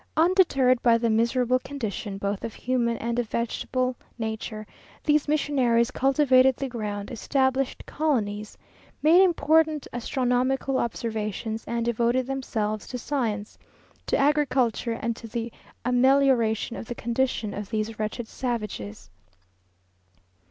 Undeterred 0.17 0.81
by 0.81 0.97
the 0.97 1.11
miserable 1.11 1.59
condition 1.59 2.17
both 2.17 2.43
of 2.43 2.55
human 2.55 2.97
and 2.97 3.19
of 3.19 3.27
vegetable 3.29 3.95
nature, 4.17 4.65
these 5.03 5.27
missionaries 5.27 5.91
cultivated 5.91 6.55
the 6.57 6.67
ground, 6.67 7.11
established 7.11 7.85
colonies, 7.85 8.57
made 9.03 9.21
important 9.23 9.87
astronomical 9.93 10.79
observations, 10.79 11.63
and 11.67 11.85
devoted 11.85 12.25
themselves 12.25 12.87
to 12.87 12.97
science, 12.97 13.59
to 14.07 14.17
agriculture, 14.17 14.93
and 14.93 15.15
to 15.15 15.27
the 15.27 15.51
amelioration 15.85 16.75
of 16.75 16.87
the 16.87 16.95
condition 16.95 17.53
of 17.53 17.69
these 17.69 17.99
wretched 17.99 18.27
savages. 18.27 19.11